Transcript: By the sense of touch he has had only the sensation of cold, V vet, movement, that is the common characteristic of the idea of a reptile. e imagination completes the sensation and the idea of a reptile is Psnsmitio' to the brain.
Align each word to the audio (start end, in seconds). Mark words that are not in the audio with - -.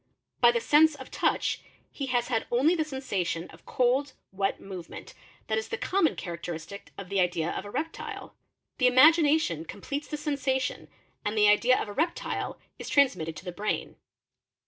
By 0.39 0.49
the 0.51 0.59
sense 0.59 0.95
of 0.95 1.11
touch 1.11 1.61
he 1.91 2.07
has 2.07 2.29
had 2.29 2.47
only 2.51 2.73
the 2.73 2.83
sensation 2.83 3.47
of 3.51 3.67
cold, 3.67 4.13
V 4.33 4.37
vet, 4.45 4.59
movement, 4.59 5.13
that 5.45 5.59
is 5.59 5.67
the 5.67 5.77
common 5.77 6.15
characteristic 6.15 6.91
of 6.97 7.07
the 7.09 7.19
idea 7.19 7.51
of 7.51 7.65
a 7.65 7.69
reptile. 7.69 8.33
e 8.81 8.87
imagination 8.87 9.63
completes 9.63 10.07
the 10.07 10.17
sensation 10.17 10.87
and 11.23 11.37
the 11.37 11.47
idea 11.47 11.79
of 11.79 11.87
a 11.87 11.93
reptile 11.93 12.57
is 12.79 12.89
Psnsmitio' 12.89 13.35
to 13.35 13.45
the 13.45 13.51
brain. 13.51 13.95